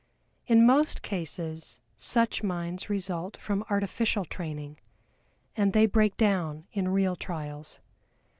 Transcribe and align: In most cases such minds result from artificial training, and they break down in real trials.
In 0.47 0.65
most 0.65 1.03
cases 1.03 1.79
such 1.95 2.41
minds 2.41 2.89
result 2.89 3.37
from 3.37 3.63
artificial 3.69 4.25
training, 4.25 4.77
and 5.55 5.73
they 5.73 5.85
break 5.85 6.17
down 6.17 6.65
in 6.73 6.87
real 6.89 7.15
trials. 7.15 7.77